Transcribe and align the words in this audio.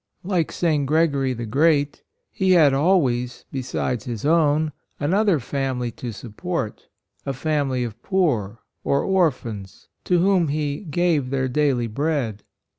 Like 0.23 0.51
St. 0.51 0.87
Gregory 0.87 1.33
the 1.33 1.45
Great, 1.45 2.01
he 2.31 2.53
had 2.53 2.73
always, 2.73 3.45
besides 3.51 4.05
his 4.05 4.25
own, 4.25 4.71
another 4.99 5.39
family 5.39 5.91
to 5.91 6.11
support, 6.11 6.87
a 7.23 7.33
family 7.33 7.83
of 7.83 8.01
poor, 8.01 8.61
or 8.83 9.03
or 9.03 9.29
phans, 9.29 9.89
to 10.05 10.17
whom 10.17 10.47
he" 10.47 10.79
gave 10.99 11.29
their 11.29 11.47
daily 11.47 11.85
bread." 11.85 12.41